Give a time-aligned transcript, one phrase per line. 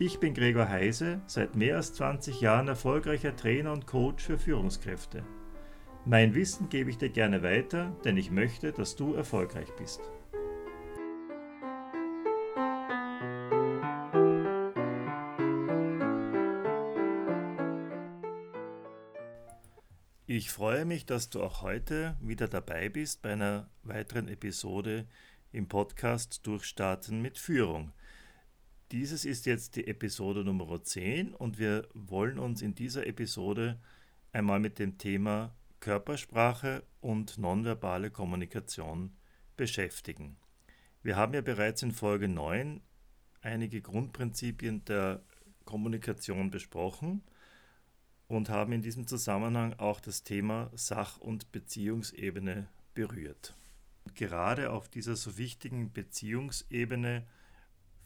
[0.00, 5.24] Ich bin Gregor Heise, seit mehr als 20 Jahren erfolgreicher Trainer und Coach für Führungskräfte.
[6.04, 10.00] Mein Wissen gebe ich dir gerne weiter, denn ich möchte, dass du erfolgreich bist.
[20.28, 25.08] Ich freue mich, dass du auch heute wieder dabei bist bei einer weiteren Episode
[25.50, 27.92] im Podcast Durchstarten mit Führung.
[28.90, 33.78] Dieses ist jetzt die Episode Nummer 10 und wir wollen uns in dieser Episode
[34.32, 39.14] einmal mit dem Thema Körpersprache und nonverbale Kommunikation
[39.58, 40.38] beschäftigen.
[41.02, 42.80] Wir haben ja bereits in Folge 9
[43.42, 45.22] einige Grundprinzipien der
[45.66, 47.22] Kommunikation besprochen
[48.26, 53.54] und haben in diesem Zusammenhang auch das Thema Sach- und Beziehungsebene berührt.
[54.14, 57.26] Gerade auf dieser so wichtigen Beziehungsebene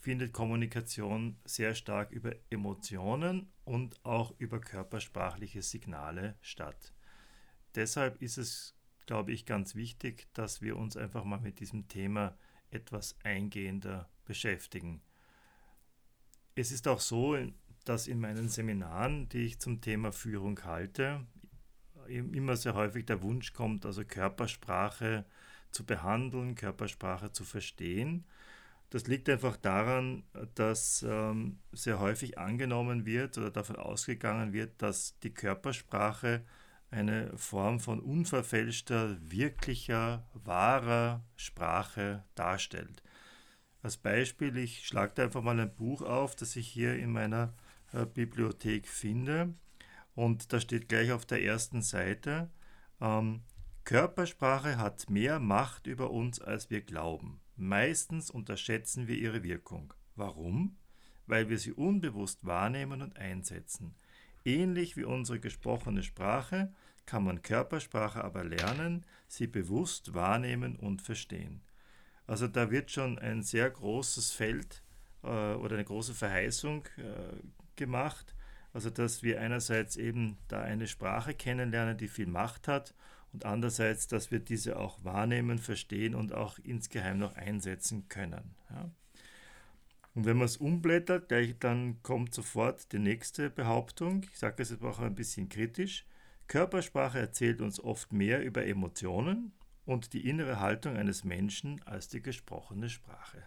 [0.03, 6.92] findet Kommunikation sehr stark über Emotionen und auch über körpersprachliche Signale statt.
[7.77, 8.75] Deshalb ist es,
[9.06, 12.36] glaube ich, ganz wichtig, dass wir uns einfach mal mit diesem Thema
[12.70, 15.03] etwas eingehender beschäftigen.
[16.56, 17.39] Es ist auch so,
[17.84, 21.25] dass in meinen Seminaren, die ich zum Thema Führung halte,
[22.09, 25.25] immer sehr häufig der Wunsch kommt, also Körpersprache
[25.70, 28.25] zu behandeln, Körpersprache zu verstehen.
[28.93, 30.23] Das liegt einfach daran,
[30.55, 36.44] dass ähm, sehr häufig angenommen wird oder davon ausgegangen wird, dass die Körpersprache
[36.91, 43.03] eine Form von unverfälschter, wirklicher, wahrer Sprache darstellt.
[43.83, 47.55] Als Beispiel, ich schlage da einfach mal ein Buch auf, das ich hier in meiner
[47.95, 49.55] äh, Bibliothek finde.
[50.15, 52.50] Und da steht gleich auf der ersten Seite,
[53.00, 53.41] ähm,
[53.84, 57.41] Körpersprache hat mehr Macht über uns, als wir glauben.
[57.57, 59.95] Meistens unterschätzen wir ihre Wirkung.
[60.17, 60.77] Warum?
[61.27, 63.95] Weil wir sie unbewusst wahrnehmen und einsetzen.
[64.45, 66.73] Ähnlich wie unsere gesprochene Sprache
[67.07, 71.63] kann man Körpersprache aber lernen, sie bewusst wahrnehmen und verstehen.
[72.27, 74.83] Also da wird schon ein sehr großes Feld
[75.23, 77.41] äh, oder eine große Verheißung äh,
[77.77, 78.34] gemacht.
[78.73, 82.95] Also dass wir einerseits eben da eine Sprache kennenlernen, die viel Macht hat
[83.32, 88.54] und andererseits, dass wir diese auch wahrnehmen, verstehen und auch insgeheim noch einsetzen können.
[88.70, 88.91] Ja.
[90.15, 94.25] Und wenn man es umblättert, gleich, dann kommt sofort die nächste Behauptung.
[94.31, 96.04] Ich sage es jetzt auch ein bisschen kritisch.
[96.48, 99.53] Körpersprache erzählt uns oft mehr über Emotionen
[99.87, 103.42] und die innere Haltung eines Menschen als die gesprochene Sprache.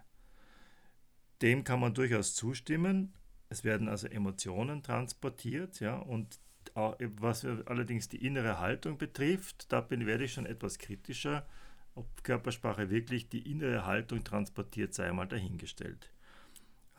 [1.43, 3.13] Dem kann man durchaus zustimmen.
[3.49, 6.39] Es werden also Emotionen transportiert, ja, und
[6.75, 11.45] was allerdings die innere Haltung betrifft, da bin, werde ich schon etwas kritischer,
[11.93, 16.11] ob Körpersprache wirklich die innere Haltung transportiert, sei mal dahingestellt.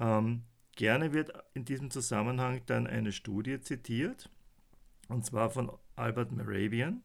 [0.00, 0.44] Ähm,
[0.74, 4.30] gerne wird in diesem Zusammenhang dann eine Studie zitiert,
[5.08, 7.02] und zwar von Albert Moravian,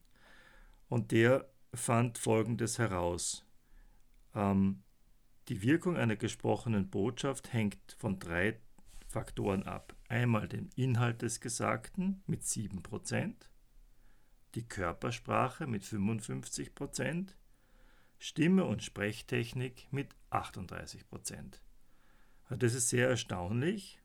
[0.90, 3.46] und der fand Folgendes heraus.
[4.36, 4.84] Ähm,
[5.48, 8.60] die Wirkung einer gesprochenen Botschaft hängt von drei
[9.08, 9.96] Faktoren ab.
[10.12, 13.34] Einmal den Inhalt des Gesagten mit 7%,
[14.56, 17.30] die Körpersprache mit 55%,
[18.20, 21.62] Stimme und Sprechtechnik mit 38%.
[22.44, 24.02] Also das ist sehr erstaunlich.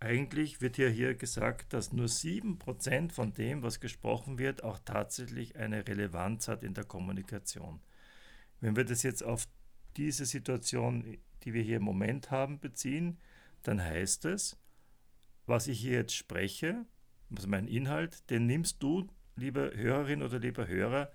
[0.00, 5.56] Eigentlich wird ja hier gesagt, dass nur 7% von dem, was gesprochen wird, auch tatsächlich
[5.56, 7.82] eine Relevanz hat in der Kommunikation.
[8.62, 9.46] Wenn wir das jetzt auf
[9.98, 13.18] diese Situation, die wir hier im Moment haben, beziehen,
[13.62, 14.56] dann heißt es,
[15.46, 16.84] was ich hier jetzt spreche,
[17.34, 19.06] also mein Inhalt, den nimmst du,
[19.36, 21.10] liebe Hörerin oder lieber Hörer,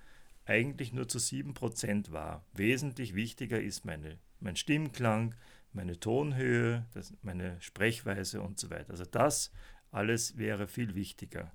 [0.46, 2.44] eigentlich nur zu 7% wahr.
[2.54, 5.36] Wesentlich wichtiger ist meine, mein Stimmklang,
[5.74, 8.92] meine Tonhöhe, das, meine Sprechweise und so weiter.
[8.92, 9.52] Also das
[9.92, 11.52] alles wäre viel wichtiger.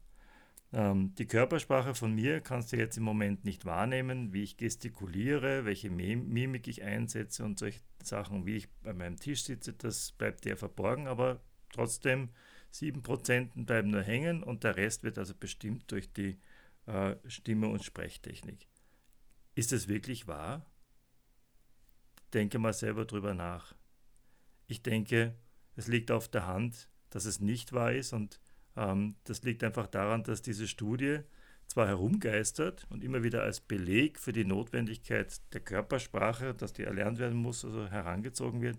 [0.73, 5.65] Ähm, die Körpersprache von mir kannst du jetzt im Moment nicht wahrnehmen, wie ich gestikuliere,
[5.65, 10.45] welche Mimik ich einsetze und solche Sachen, wie ich bei meinem Tisch sitze, das bleibt
[10.45, 11.41] dir verborgen, aber
[11.73, 12.31] trotzdem
[12.75, 16.39] 7% bleiben nur hängen und der Rest wird also bestimmt durch die
[16.87, 18.67] äh, Stimme- und Sprechtechnik.
[19.55, 20.67] Ist es wirklich wahr?
[22.33, 23.75] Denke mal selber drüber nach.
[24.67, 25.37] Ich denke,
[25.77, 28.41] es liegt auf der Hand, dass es nicht wahr ist und
[28.77, 31.21] Ähm, das liegt einfach daran, dass diese Studie
[31.69, 37.21] zwar herumgeistert und immer wieder als Beleg für die Notwendigkeit der Körpersprache, dass die erlernt
[37.21, 38.79] werden muss, also herangezogen wird,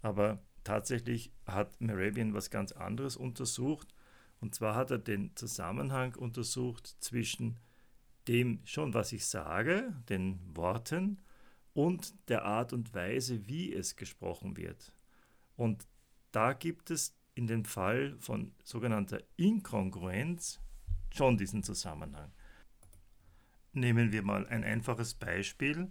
[0.00, 3.94] aber tatsächlich hat Merabian was ganz anderes untersucht.
[4.40, 7.58] Und zwar hat er den Zusammenhang untersucht zwischen
[8.28, 11.22] dem schon, was ich sage, den Worten,
[11.72, 14.92] und der Art und Weise, wie es gesprochen wird.
[15.56, 15.86] Und
[16.32, 20.58] da gibt es in dem Fall von sogenannter Inkongruenz
[21.14, 22.32] schon diesen Zusammenhang.
[23.74, 25.90] Nehmen wir mal ein einfaches Beispiel.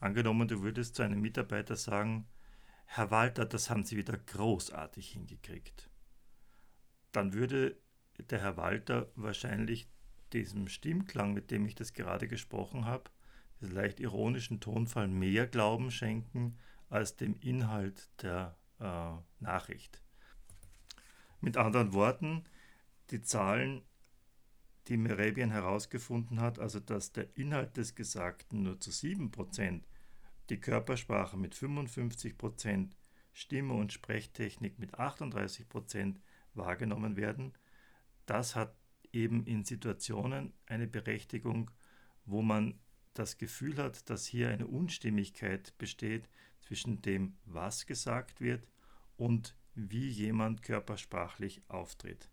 [0.00, 2.26] Angenommen, du würdest zu einem Mitarbeiter sagen,
[2.90, 5.90] Herr Walter, das haben Sie wieder großartig hingekriegt.
[7.12, 7.76] Dann würde
[8.18, 9.88] der Herr Walter wahrscheinlich
[10.32, 13.10] diesem Stimmklang, mit dem ich das gerade gesprochen habe,
[13.60, 16.58] diesen leicht ironischen Tonfall mehr Glauben schenken
[16.88, 20.02] als dem Inhalt der äh, Nachricht.
[21.42, 22.44] Mit anderen Worten,
[23.10, 23.82] die Zahlen,
[24.88, 29.82] die Merabian herausgefunden hat, also dass der Inhalt des Gesagten nur zu 7%,
[30.50, 32.90] die Körpersprache mit 55%,
[33.32, 36.16] Stimme und Sprechtechnik mit 38%
[36.54, 37.52] wahrgenommen werden,
[38.26, 38.74] das hat
[39.12, 41.70] eben in Situationen eine Berechtigung,
[42.24, 42.78] wo man
[43.14, 46.28] das Gefühl hat, dass hier eine Unstimmigkeit besteht
[46.60, 48.66] zwischen dem, was gesagt wird
[49.16, 52.28] und wie jemand körpersprachlich auftritt.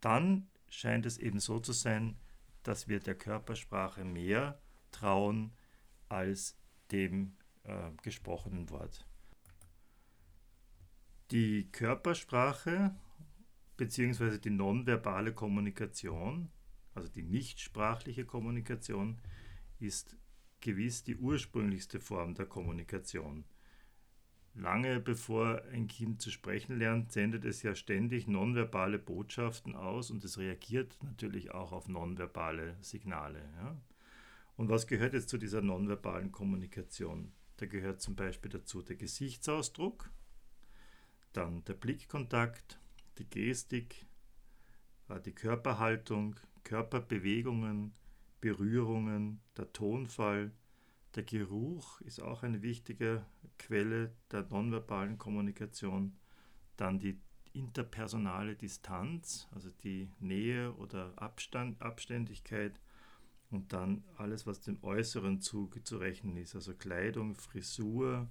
[0.00, 2.16] Dann scheint es eben so zu sein,
[2.62, 4.60] dass wir der Körpersprache mehr
[4.90, 5.52] trauen
[6.08, 6.56] als
[6.90, 9.06] dem äh, gesprochenen Wort.
[11.30, 12.94] Die Körpersprache
[13.76, 14.38] bzw.
[14.38, 16.50] die nonverbale Kommunikation
[16.96, 19.18] also die nichtsprachliche Kommunikation,
[19.78, 20.16] ist
[20.60, 23.44] gewiss die ursprünglichste Form der Kommunikation.
[24.54, 30.24] Lange bevor ein Kind zu sprechen lernt, sendet es ja ständig nonverbale Botschaften aus und
[30.24, 33.40] es reagiert natürlich auch auf nonverbale Signale.
[33.58, 33.76] Ja?
[34.56, 37.32] Und was gehört jetzt zu dieser nonverbalen Kommunikation?
[37.58, 40.10] Da gehört zum Beispiel dazu der Gesichtsausdruck,
[41.32, 42.80] dann der Blickkontakt,
[43.18, 44.06] die Gestik,
[45.08, 47.94] äh, die Körperhaltung, Körperbewegungen,
[48.40, 50.52] Berührungen, der Tonfall,
[51.14, 53.24] der Geruch ist auch eine wichtige
[53.58, 56.14] Quelle der nonverbalen Kommunikation.
[56.76, 57.18] Dann die
[57.54, 62.78] interpersonale Distanz, also die Nähe oder Abstand, Abständigkeit
[63.50, 68.28] und dann alles, was dem äußeren Zug zu rechnen ist, also Kleidung, Frisur,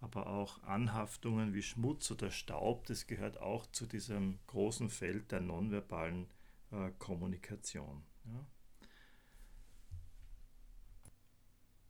[0.00, 5.40] aber auch Anhaftungen wie Schmutz oder Staub, das gehört auch zu diesem großen Feld der
[5.40, 6.26] nonverbalen
[6.70, 8.02] äh, Kommunikation.
[8.24, 8.46] Ja.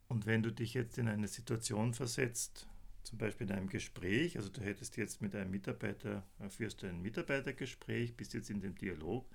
[0.07, 2.67] Und wenn du dich jetzt in eine Situation versetzt,
[3.03, 6.87] zum Beispiel in einem Gespräch, also du hättest jetzt mit einem Mitarbeiter, äh, führst du
[6.87, 9.25] ein Mitarbeitergespräch, bist jetzt in dem Dialog,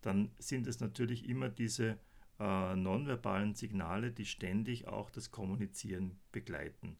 [0.00, 1.98] dann sind es natürlich immer diese
[2.40, 6.96] äh, nonverbalen Signale, die ständig auch das Kommunizieren begleiten.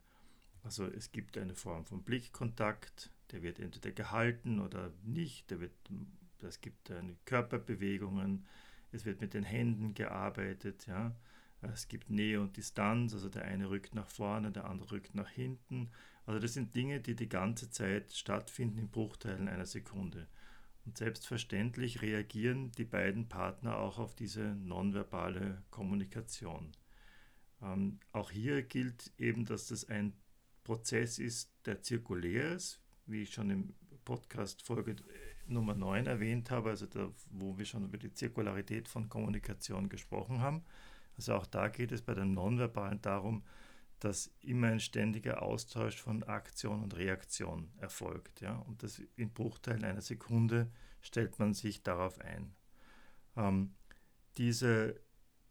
[0.62, 5.72] Also es gibt eine Form von Blickkontakt, der wird entweder gehalten oder nicht, der wird
[6.42, 6.92] es gibt
[7.24, 8.44] Körperbewegungen,
[8.92, 11.14] es wird mit den Händen gearbeitet, ja.
[11.62, 15.30] Es gibt Nähe und Distanz, also der eine rückt nach vorne, der andere rückt nach
[15.30, 15.90] hinten.
[16.26, 20.26] Also das sind Dinge, die die ganze Zeit stattfinden in Bruchteilen einer Sekunde.
[20.86, 26.72] Und selbstverständlich reagieren die beiden Partner auch auf diese nonverbale Kommunikation.
[27.62, 30.12] Ähm, auch hier gilt eben, dass das ein
[30.62, 33.74] Prozess ist, der zirkulär ist, wie ich schon im
[34.04, 34.96] Podcast Folge
[35.46, 40.40] Nummer 9 erwähnt habe, also da, wo wir schon über die Zirkularität von Kommunikation gesprochen
[40.40, 40.64] haben.
[41.16, 43.44] Also auch da geht es bei der Nonverbalen darum,
[44.04, 48.40] dass immer ein ständiger Austausch von Aktion und Reaktion erfolgt.
[48.40, 48.56] Ja?
[48.56, 50.70] Und das in Bruchteilen einer Sekunde
[51.00, 52.54] stellt man sich darauf ein.
[53.36, 53.74] Ähm,
[54.36, 55.00] diese,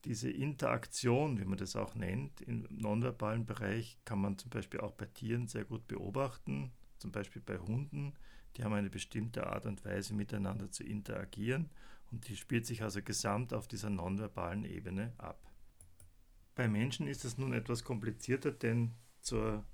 [0.06, 4.94] diese Interaktion, wie man das auch nennt, im nonverbalen Bereich kann man zum Beispiel auch
[4.94, 8.14] bei Tieren sehr gut beobachten, zum Beispiel bei Hunden
[8.56, 11.70] die haben eine bestimmte Art und Weise miteinander zu interagieren
[12.12, 15.53] und die spielt sich also gesamt auf dieser nonverbalen Ebene ab.
[16.56, 18.92] Bei Menschen ist es nun etwas komplizierter, denn
[19.22, 19.66] zur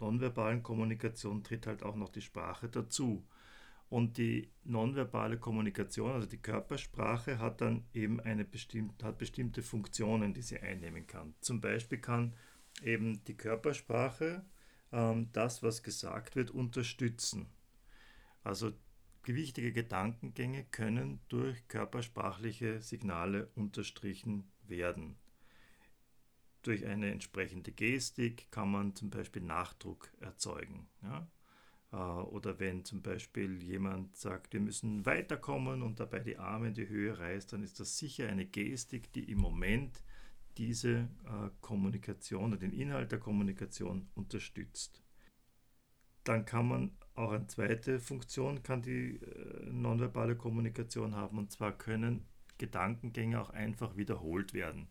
[0.00, 3.26] nonverbalen Kommunikation tritt halt auch noch die Sprache dazu.
[3.88, 10.34] Und die nonverbale Kommunikation, also die Körpersprache, hat dann eben eine bestimmte, hat bestimmte Funktionen,
[10.34, 11.34] die sie einnehmen kann.
[11.40, 12.34] Zum Beispiel kann
[12.82, 14.44] eben die Körpersprache
[14.92, 17.46] ähm, das, was gesagt wird, unterstützen.
[18.42, 18.72] Also
[19.22, 25.16] gewichtige Gedankengänge können durch körpersprachliche Signale unterstrichen werden.
[26.66, 30.88] Durch eine entsprechende Gestik kann man zum Beispiel Nachdruck erzeugen.
[31.00, 31.28] Ja?
[31.92, 36.74] Äh, oder wenn zum Beispiel jemand sagt, wir müssen weiterkommen und dabei die Arme in
[36.74, 40.02] die Höhe reißt, dann ist das sicher eine Gestik, die im Moment
[40.56, 45.04] diese äh, Kommunikation oder den Inhalt der Kommunikation unterstützt.
[46.24, 51.78] Dann kann man auch eine zweite Funktion, kann die äh, nonverbale Kommunikation haben, und zwar
[51.78, 52.26] können
[52.58, 54.88] Gedankengänge auch einfach wiederholt werden.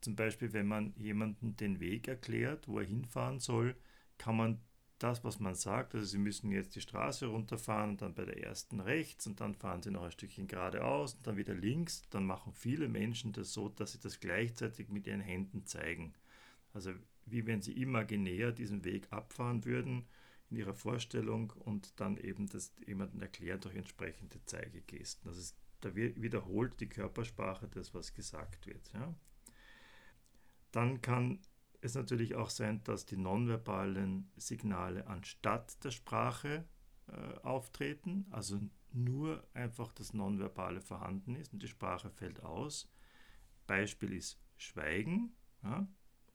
[0.00, 3.76] Zum Beispiel, wenn man jemandem den Weg erklärt, wo er hinfahren soll,
[4.16, 4.60] kann man
[4.98, 8.42] das, was man sagt, also Sie müssen jetzt die Straße runterfahren und dann bei der
[8.42, 12.26] ersten rechts und dann fahren Sie noch ein Stückchen geradeaus und dann wieder links, dann
[12.26, 16.14] machen viele Menschen das so, dass sie das gleichzeitig mit ihren Händen zeigen.
[16.72, 16.92] Also
[17.26, 20.06] wie wenn sie imaginär diesen Weg abfahren würden
[20.50, 25.28] in ihrer Vorstellung und dann eben das jemandem erklären durch entsprechende Zeigegesten.
[25.28, 28.92] Also da wiederholt die Körpersprache das, was gesagt wird.
[28.94, 29.14] Ja.
[30.72, 31.40] Dann kann
[31.80, 36.64] es natürlich auch sein, dass die nonverbalen Signale anstatt der Sprache
[37.06, 38.60] äh, auftreten, also
[38.92, 42.90] nur einfach das Nonverbale vorhanden ist und die Sprache fällt aus.
[43.66, 45.32] Beispiel ist Schweigen
[45.62, 45.86] ja,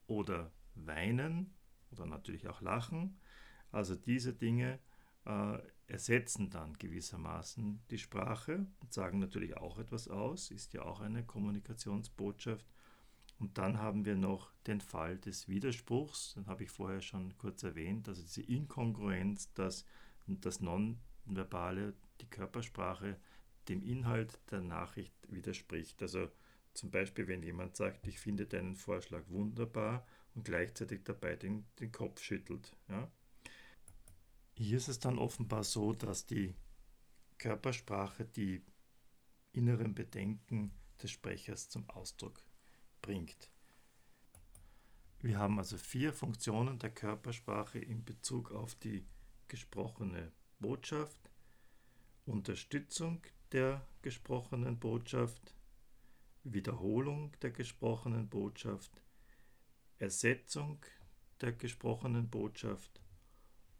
[0.08, 1.54] oder Weinen
[1.92, 3.20] oder natürlich auch Lachen.
[3.72, 4.80] Also diese Dinge
[5.26, 11.02] äh, ersetzen dann gewissermaßen die Sprache und sagen natürlich auch etwas aus, ist ja auch
[11.02, 12.66] eine Kommunikationsbotschaft.
[13.44, 17.62] Und dann haben wir noch den Fall des Widerspruchs, den habe ich vorher schon kurz
[17.64, 19.84] erwähnt, also diese Inkongruenz, dass
[20.28, 23.20] das Nonverbale, die Körpersprache
[23.68, 26.02] dem Inhalt der Nachricht widerspricht.
[26.02, 26.32] Also
[26.74, 31.92] zum Beispiel, wenn jemand sagt, ich finde deinen Vorschlag wunderbar und gleichzeitig dabei den, den
[31.92, 32.72] Kopf schüttelt.
[32.88, 33.12] Ja?
[34.56, 36.56] Hier ist es dann offenbar so, dass die
[37.40, 38.64] Körpersprache die
[39.52, 40.72] inneren Bedenken
[41.02, 42.42] des Sprechers zum Ausdruck
[43.04, 43.52] bringt.
[45.22, 49.06] Wir haben also vier Funktionen der Körpersprache in Bezug auf die
[49.48, 51.20] gesprochene Botschaft,
[52.26, 55.54] Unterstützung der gesprochenen Botschaft,
[56.44, 58.92] Wiederholung der gesprochenen Botschaft,
[60.00, 60.84] Ersetzung
[61.40, 63.02] der gesprochenen Botschaft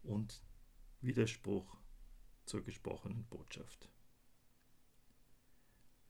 [0.02, 0.42] und
[1.00, 1.76] Widerspruch
[2.46, 3.88] zur gesprochenen Botschaft.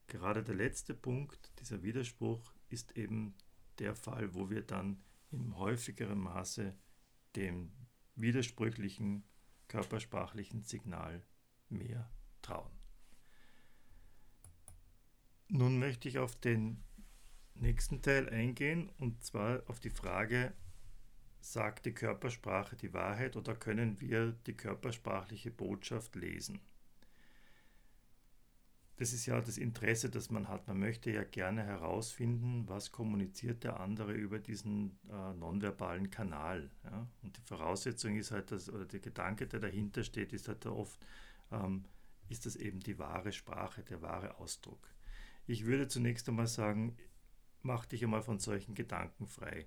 [0.06, 3.34] Gerade der letzte Punkt, dieser Widerspruch, ist eben
[3.78, 6.74] der Fall, wo wir dann in häufigerem Maße
[7.36, 7.72] dem
[8.16, 9.24] widersprüchlichen
[9.68, 11.22] körpersprachlichen Signal
[11.70, 12.10] mehr
[12.42, 12.70] trauen.
[15.48, 16.84] Nun möchte ich auf den
[17.54, 20.52] nächsten Teil eingehen und zwar auf die Frage,
[21.44, 26.58] Sagt die Körpersprache die Wahrheit oder können wir die körpersprachliche Botschaft lesen?
[28.96, 30.68] Das ist ja das Interesse, das man hat.
[30.68, 36.70] Man möchte ja gerne herausfinden, was kommuniziert der andere über diesen äh, nonverbalen Kanal.
[36.84, 37.08] Ja?
[37.22, 41.00] Und die Voraussetzung ist halt, dass, oder der Gedanke, der dahinter steht, ist halt oft,
[41.50, 41.84] ähm,
[42.28, 44.88] ist das eben die wahre Sprache, der wahre Ausdruck.
[45.46, 46.96] Ich würde zunächst einmal sagen,
[47.62, 49.66] mach dich einmal von solchen Gedanken frei.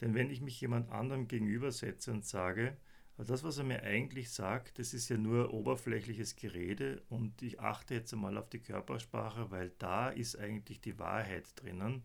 [0.00, 2.76] Denn wenn ich mich jemand anderem gegenübersetze und sage,
[3.24, 7.94] das, was er mir eigentlich sagt, das ist ja nur oberflächliches Gerede und ich achte
[7.94, 12.02] jetzt einmal auf die Körpersprache, weil da ist eigentlich die Wahrheit drinnen,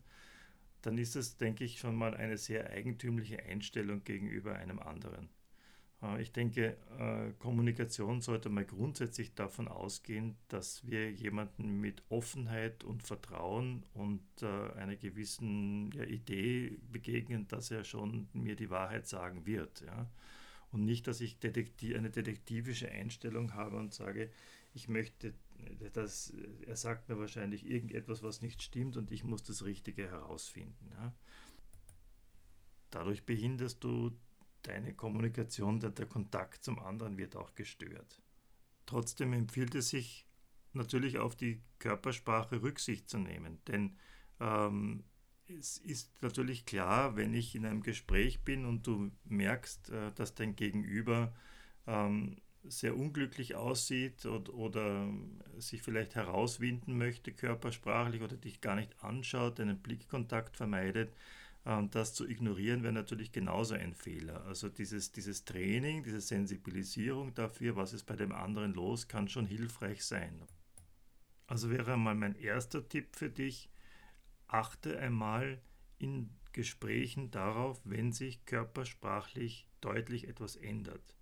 [0.82, 5.30] dann ist das, denke ich, schon mal eine sehr eigentümliche Einstellung gegenüber einem anderen.
[6.02, 12.84] Äh, ich denke, äh, Kommunikation sollte mal grundsätzlich davon ausgehen, dass wir jemanden mit Offenheit
[12.84, 19.46] und Vertrauen und äh, einer gewissen Idee begegnen, dass er schon mir die Wahrheit sagen
[19.46, 19.84] wird.
[20.72, 24.30] Und nicht, dass ich eine detektivische Einstellung habe und sage,
[24.74, 25.34] ich möchte,
[25.94, 26.34] dass
[26.66, 30.92] er sagt mir wahrscheinlich irgendetwas, was nicht stimmt und ich muss das Richtige herausfinden.
[32.90, 34.12] Dadurch behinderst du
[34.64, 38.22] deine Kommunikation, der, der Kontakt zum anderen wird auch gestört.
[38.86, 40.28] Trotzdem empfiehlt es sich
[40.74, 43.98] natürlich auf die Körpersprache Rücksicht zu nehmen, denn
[44.40, 45.04] ähm,
[45.48, 50.36] es ist natürlich klar, wenn ich in einem Gespräch bin und du merkst, äh, dass
[50.36, 51.34] dein Gegenüber
[51.88, 55.08] ähm, sehr unglücklich aussieht oder,
[55.60, 61.14] sich vielleicht herauswinden möchte körpersprachlich oder dich gar nicht anschaut, einen Blickkontakt vermeidet,
[61.66, 64.46] und das zu ignorieren wäre natürlich genauso ein Fehler.
[64.46, 69.48] Also dieses, dieses Training, diese Sensibilisierung dafür, was ist bei dem anderen los, kann schon
[69.48, 70.44] hilfreich sein.
[71.48, 73.68] Also wäre einmal mein erster Tipp für dich,
[74.48, 75.62] achte einmal
[75.98, 81.16] in Gesprächen darauf, wenn sich körpersprachlich deutlich etwas ändert.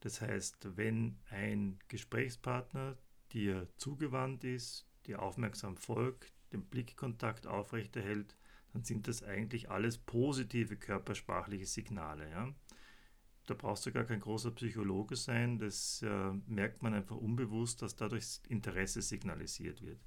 [0.00, 2.96] Das heißt, wenn ein Gesprächspartner
[3.32, 8.36] dir zugewandt ist, dir aufmerksam folgt, den Blickkontakt aufrechterhält,
[8.72, 12.30] dann sind das eigentlich alles positive körpersprachliche Signale.
[12.30, 12.54] Ja?
[13.46, 17.96] da brauchst du gar kein großer Psychologe sein, das äh, merkt man einfach unbewusst, dass
[17.96, 20.00] dadurch Interesse signalisiert wird.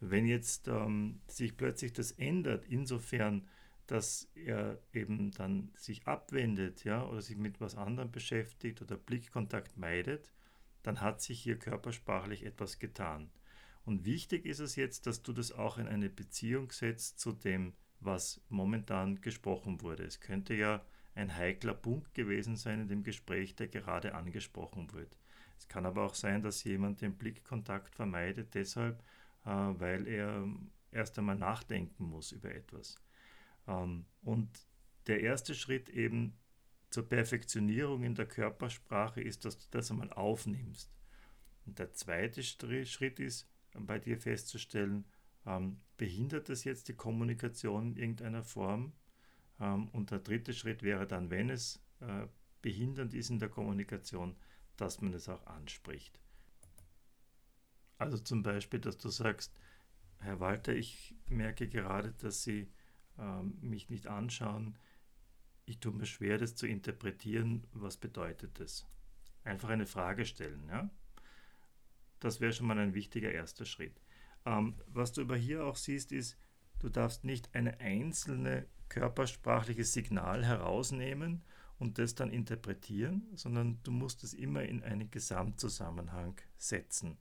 [0.00, 3.48] Wenn jetzt ähm, sich plötzlich das ändert, insofern,
[3.86, 9.76] dass er eben dann sich abwendet, ja, oder sich mit was anderem beschäftigt oder Blickkontakt
[9.76, 10.30] meidet,
[10.82, 13.30] dann hat sich hier körpersprachlich etwas getan.
[13.84, 17.72] Und wichtig ist es jetzt, dass du das auch in eine Beziehung setzt zu dem,
[18.00, 20.04] was momentan gesprochen wurde.
[20.04, 25.18] Es könnte ja ein heikler Punkt gewesen sein in dem Gespräch, der gerade angesprochen wird.
[25.58, 29.02] Es kann aber auch sein, dass jemand den Blickkontakt vermeidet, deshalb,
[29.44, 30.46] äh, weil er
[30.90, 32.96] erst einmal nachdenken muss über etwas.
[33.66, 34.48] Ähm, und
[35.06, 36.38] der erste Schritt eben
[36.90, 40.90] zur Perfektionierung in der Körpersprache ist, dass du das einmal aufnimmst.
[41.66, 45.04] Und der zweite Schritt ist, bei dir festzustellen,
[45.46, 48.92] ähm, behindert das jetzt die Kommunikation in irgendeiner Form?
[49.60, 52.26] Ähm, und der dritte Schritt wäre dann, wenn es äh,
[52.62, 54.36] behindernd ist in der Kommunikation,
[54.76, 56.20] dass man es auch anspricht.
[57.98, 59.52] Also zum Beispiel, dass du sagst,
[60.20, 62.68] Herr Walter, ich merke gerade, dass Sie
[63.18, 64.76] ähm, mich nicht anschauen.
[65.66, 67.66] Ich tue mir schwer, das zu interpretieren.
[67.72, 68.86] Was bedeutet das?
[69.44, 70.66] Einfach eine Frage stellen.
[70.68, 70.90] Ja?
[72.20, 74.00] Das wäre schon mal ein wichtiger erster Schritt.
[74.44, 76.38] Ähm, was du aber hier auch siehst, ist,
[76.78, 81.42] du darfst nicht eine einzelne körpersprachliches Signal herausnehmen
[81.78, 87.18] und das dann interpretieren, sondern du musst es immer in einen Gesamtzusammenhang setzen.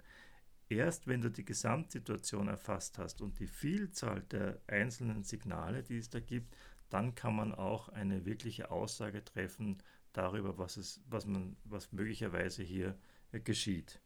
[0.69, 6.09] Erst wenn du die Gesamtsituation erfasst hast und die Vielzahl der einzelnen Signale, die es
[6.09, 6.55] da gibt,
[6.89, 9.81] dann kann man auch eine wirkliche Aussage treffen
[10.13, 12.97] darüber, was, es, was, man, was möglicherweise hier
[13.31, 14.01] äh, geschieht.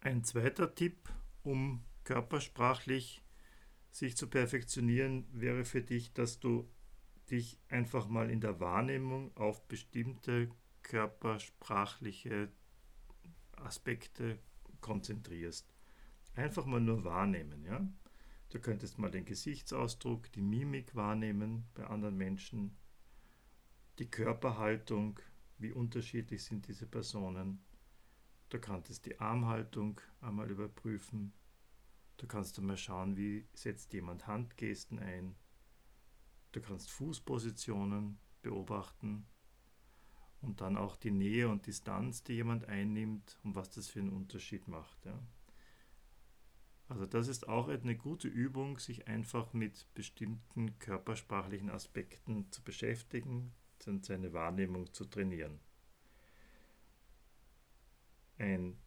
[0.00, 1.08] Ein zweiter Tipp,
[1.42, 3.24] um körpersprachlich
[3.90, 6.68] sich zu perfektionieren, wäre für dich, dass du
[7.30, 10.50] dich einfach mal in der Wahrnehmung auf bestimmte
[10.82, 12.48] körpersprachliche
[13.52, 14.38] Aspekte
[14.84, 15.74] konzentrierst.
[16.34, 17.84] Einfach mal nur wahrnehmen, ja?
[18.50, 22.76] Du könntest mal den Gesichtsausdruck, die Mimik wahrnehmen bei anderen Menschen,
[23.98, 25.18] die Körperhaltung,
[25.58, 27.64] wie unterschiedlich sind diese Personen.
[28.50, 31.32] Du könntest die Armhaltung einmal überprüfen
[32.16, 35.34] Du kannst einmal schauen, wie setzt jemand Handgesten ein.
[36.52, 39.26] Du kannst Fußpositionen beobachten
[40.44, 44.12] und dann auch die Nähe und Distanz, die jemand einnimmt und was das für einen
[44.12, 45.04] Unterschied macht.
[45.04, 45.18] Ja.
[46.88, 53.52] Also das ist auch eine gute Übung, sich einfach mit bestimmten körpersprachlichen Aspekten zu beschäftigen
[53.86, 55.60] und seine Wahrnehmung zu trainieren.
[58.38, 58.78] Ein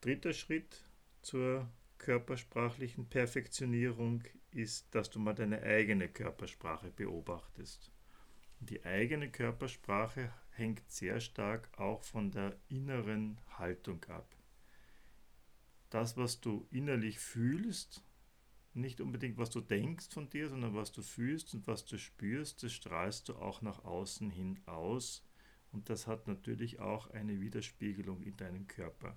[0.00, 0.84] dritter Schritt
[1.22, 7.90] zur körpersprachlichen Perfektionierung ist, dass du mal deine eigene Körpersprache beobachtest.
[8.60, 14.34] Die eigene Körpersprache hängt sehr stark auch von der inneren Haltung ab.
[15.90, 18.02] Das, was du innerlich fühlst,
[18.72, 22.62] nicht unbedingt was du denkst von dir, sondern was du fühlst und was du spürst,
[22.62, 25.24] das strahlst du auch nach außen hin aus
[25.70, 29.16] und das hat natürlich auch eine Widerspiegelung in deinem Körper.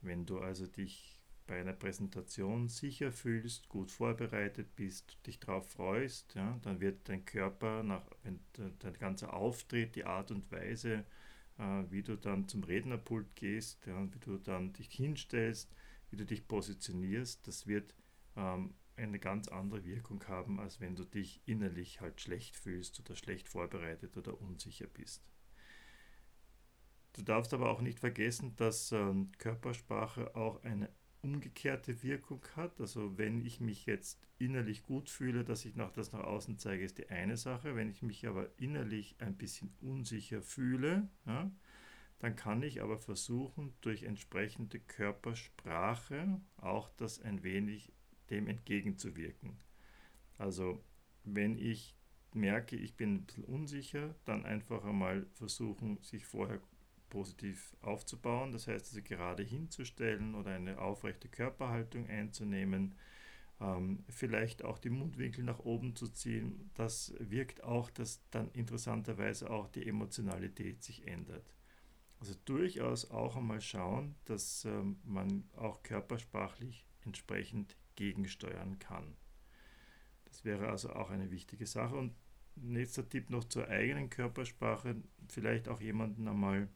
[0.00, 6.34] Wenn du also dich bei einer Präsentation sicher fühlst, gut vorbereitet bist, dich darauf freust,
[6.34, 11.04] ja, dann wird dein Körper, nach, wenn dein ganzer Auftritt, die Art und Weise,
[11.58, 15.70] äh, wie du dann zum Rednerpult gehst, ja, wie du dann dich hinstellst,
[16.10, 17.94] wie du dich positionierst, das wird
[18.36, 23.16] ähm, eine ganz andere Wirkung haben, als wenn du dich innerlich halt schlecht fühlst oder
[23.16, 25.22] schlecht vorbereitet oder unsicher bist.
[27.14, 30.88] Du darfst aber auch nicht vergessen, dass ähm, Körpersprache auch eine
[31.22, 32.80] umgekehrte Wirkung hat.
[32.80, 36.84] Also wenn ich mich jetzt innerlich gut fühle, dass ich nach, das nach außen zeige,
[36.84, 37.76] ist die eine Sache.
[37.76, 41.50] Wenn ich mich aber innerlich ein bisschen unsicher fühle, ja,
[42.18, 47.92] dann kann ich aber versuchen, durch entsprechende Körpersprache auch das ein wenig
[48.30, 49.56] dem entgegenzuwirken.
[50.38, 50.84] Also
[51.24, 51.96] wenn ich
[52.34, 56.60] merke, ich bin ein bisschen unsicher, dann einfach einmal versuchen, sich vorher
[57.12, 62.94] positiv aufzubauen, das heißt also gerade hinzustellen oder eine aufrechte Körperhaltung einzunehmen,
[63.60, 69.50] ähm, vielleicht auch die Mundwinkel nach oben zu ziehen, das wirkt auch, dass dann interessanterweise
[69.50, 71.54] auch die Emotionalität sich ändert.
[72.18, 79.16] Also durchaus auch einmal schauen, dass ähm, man auch körpersprachlich entsprechend gegensteuern kann.
[80.24, 81.94] Das wäre also auch eine wichtige Sache.
[81.94, 82.14] Und
[82.54, 84.96] nächster Tipp noch zur eigenen Körpersprache,
[85.28, 86.68] vielleicht auch jemanden einmal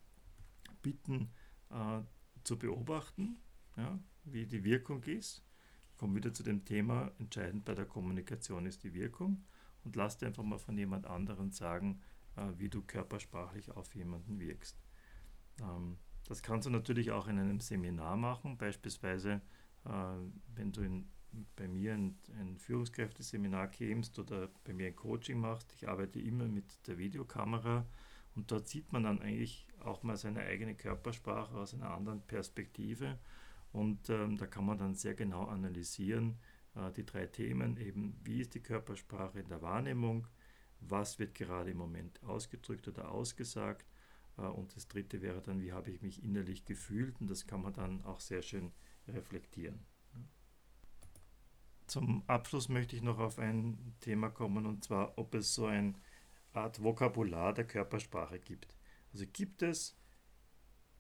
[0.86, 1.32] bitten
[1.70, 2.00] äh,
[2.44, 3.38] zu beobachten,
[3.76, 5.42] ja, wie die Wirkung ist.
[5.90, 9.44] Ich komme wieder zu dem Thema, entscheidend bei der Kommunikation ist die Wirkung
[9.82, 12.00] und lasst einfach mal von jemand anderem sagen,
[12.36, 14.78] äh, wie du körpersprachlich auf jemanden wirkst.
[15.60, 19.40] Ähm, das kannst du natürlich auch in einem Seminar machen, beispielsweise
[19.84, 19.90] äh,
[20.54, 21.08] wenn du in,
[21.56, 25.72] bei mir ein, ein Führungskräfteseminar kämst oder bei mir ein Coaching machst.
[25.72, 27.84] Ich arbeite immer mit der Videokamera
[28.36, 33.18] und dort sieht man dann eigentlich auch mal seine eigene Körpersprache aus einer anderen Perspektive.
[33.72, 36.38] Und ähm, da kann man dann sehr genau analysieren,
[36.74, 40.26] äh, die drei Themen, eben wie ist die Körpersprache in der Wahrnehmung,
[40.80, 43.86] was wird gerade im Moment ausgedrückt oder ausgesagt?
[44.36, 47.20] Äh, und das dritte wäre dann, wie habe ich mich innerlich gefühlt?
[47.20, 48.72] Und das kann man dann auch sehr schön
[49.08, 49.80] reflektieren.
[51.86, 55.94] Zum Abschluss möchte ich noch auf ein Thema kommen und zwar, ob es so eine
[56.56, 58.74] Art Vokabular der Körpersprache gibt.
[59.12, 59.96] Also gibt es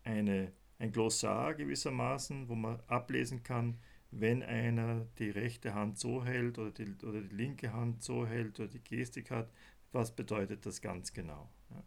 [0.04, 3.78] eine, ein Glossar gewissermaßen, wo man ablesen kann,
[4.10, 8.60] wenn einer die rechte Hand so hält oder die, oder die linke Hand so hält
[8.60, 9.50] oder die Gestik hat,
[9.92, 11.50] was bedeutet das ganz genau?
[11.70, 11.82] Ja.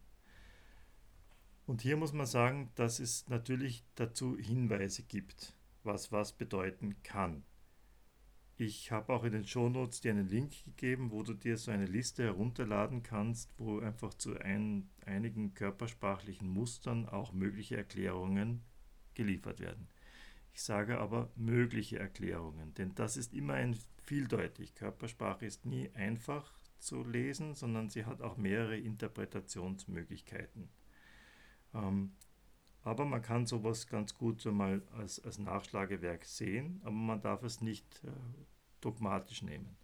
[1.66, 7.44] Und hier muss man sagen, dass es natürlich dazu Hinweise gibt, was was bedeuten kann.
[8.62, 11.86] Ich habe auch in den Shownotes dir einen Link gegeben, wo du dir so eine
[11.86, 18.60] Liste herunterladen kannst, wo einfach zu ein, einigen körpersprachlichen Mustern auch mögliche Erklärungen
[19.14, 19.88] geliefert werden.
[20.52, 24.74] Ich sage aber mögliche Erklärungen, denn das ist immer ein vieldeutig.
[24.74, 30.68] Körpersprache ist nie einfach zu lesen, sondern sie hat auch mehrere Interpretationsmöglichkeiten.
[31.72, 32.12] Ähm,
[32.82, 37.42] aber man kann sowas ganz gut so mal als, als Nachschlagewerk sehen, aber man darf
[37.42, 38.10] es nicht äh,
[38.80, 39.76] dogmatisch nehmen.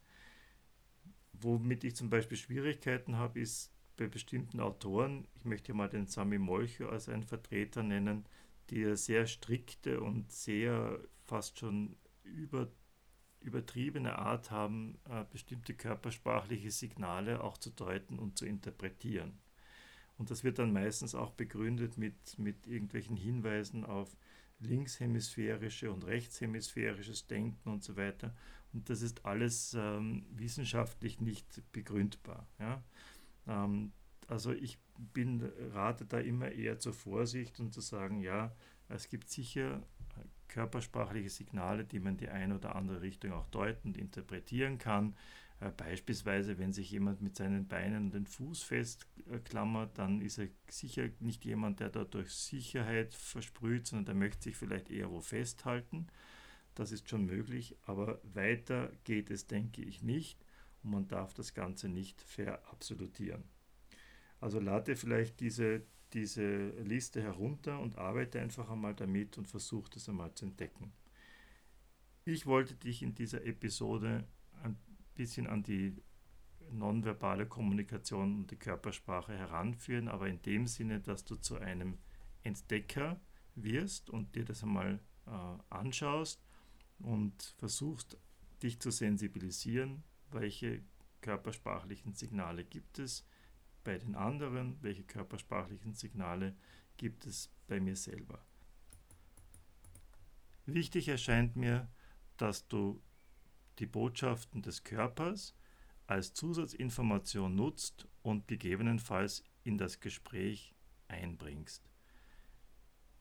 [1.33, 6.39] Womit ich zum Beispiel Schwierigkeiten habe, ist bei bestimmten Autoren, ich möchte mal den Sami
[6.39, 8.27] Molcho als einen Vertreter nennen,
[8.71, 12.69] die eine sehr strikte und sehr fast schon über,
[13.41, 19.39] übertriebene Art haben, äh, bestimmte körpersprachliche Signale auch zu deuten und zu interpretieren.
[20.19, 24.17] Und das wird dann meistens auch begründet mit, mit irgendwelchen Hinweisen auf
[24.61, 28.35] linkshemisphärische und rechtshemisphärisches Denken und so weiter.
[28.73, 32.47] Und das ist alles ähm, wissenschaftlich nicht begründbar.
[32.59, 32.83] Ja?
[33.47, 33.93] Ähm,
[34.29, 38.55] also ich bin, rate da immer eher zur Vorsicht und zu sagen, ja,
[38.89, 39.83] es gibt sicher
[40.49, 45.15] körpersprachliche Signale, die man die eine oder andere Richtung auch deuten und interpretieren kann.
[45.61, 51.09] Äh, beispielsweise, wenn sich jemand mit seinen Beinen den Fuß festklammert, dann ist er sicher
[51.21, 56.09] nicht jemand, der dadurch Sicherheit versprüht, sondern der möchte sich vielleicht eher wo festhalten.
[56.75, 60.45] Das ist schon möglich, aber weiter geht es, denke ich, nicht
[60.83, 63.45] und man darf das Ganze nicht verabsolutieren.
[64.41, 70.09] Also lade vielleicht diese, diese Liste herunter und arbeite einfach einmal damit und versuche das
[70.11, 70.93] einmal zu entdecken.
[72.27, 74.29] Ich wollte dich in dieser Episode
[74.63, 74.77] ein
[75.17, 75.97] bisschen an die
[76.71, 81.99] nonverbale Kommunikation und die Körpersprache heranführen, aber in dem Sinne, dass du zu einem
[82.43, 83.21] Entdecker
[83.55, 85.31] wirst und dir das einmal äh,
[85.71, 86.45] anschaust
[86.99, 88.19] und versuchst,
[88.63, 90.83] dich zu sensibilisieren, welche
[91.21, 93.27] körpersprachlichen Signale gibt es
[93.85, 96.57] bei den anderen, welche körpersprachlichen Signale
[96.97, 98.45] gibt es bei mir selber.
[100.67, 101.89] Wichtig erscheint mir,
[102.37, 103.01] dass du
[103.79, 105.55] die Botschaften des Körpers
[106.07, 110.75] als Zusatzinformation nutzt und gegebenenfalls in das Gespräch
[111.09, 111.91] einbringst.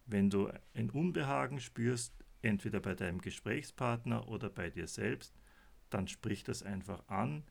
[0.05, 5.33] Wenn du ein Unbehagen spürst, entweder bei deinem Gesprächspartner oder bei dir selbst,
[5.89, 7.43] dann sprich das einfach an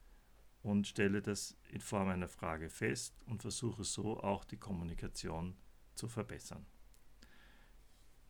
[0.62, 5.56] und stelle das in Form einer Frage fest und versuche so auch die Kommunikation
[5.94, 6.64] zu verbessern.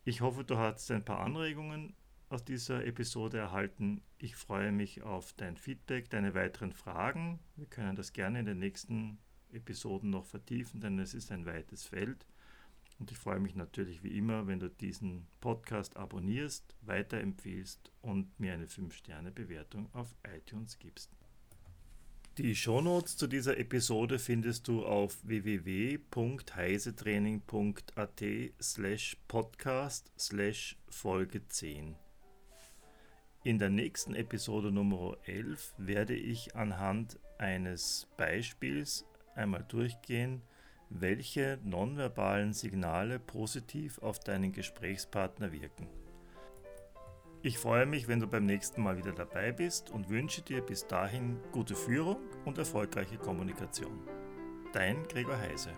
[0.03, 1.95] Ich hoffe, du hast ein paar Anregungen
[2.35, 4.01] aus dieser Episode erhalten.
[4.17, 7.39] Ich freue mich auf dein Feedback, deine weiteren Fragen.
[7.55, 9.19] Wir können das gerne in den nächsten
[9.53, 12.27] Episoden noch vertiefen, denn es ist ein weites Feld.
[12.99, 18.51] Und ich freue mich natürlich wie immer, wenn du diesen Podcast abonnierst, weiterempfiehlst und mir
[18.53, 21.11] eine 5-Sterne-Bewertung auf iTunes gibst.
[22.37, 28.23] Die Shownotes zu dieser Episode findest du auf www.heisetraining.at
[28.61, 31.95] slash podcast slash Folge 10.
[33.45, 39.05] In der nächsten Episode Nummer 11 werde ich anhand eines Beispiels
[39.35, 40.41] einmal durchgehen,
[40.89, 45.87] welche nonverbalen Signale positiv auf deinen Gesprächspartner wirken.
[47.43, 50.87] Ich freue mich, wenn du beim nächsten Mal wieder dabei bist und wünsche dir bis
[50.87, 54.09] dahin gute Führung und erfolgreiche Kommunikation.
[54.73, 55.69] Dein Gregor Heise.